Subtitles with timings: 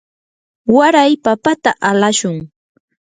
[0.75, 2.35] waray papata alashun.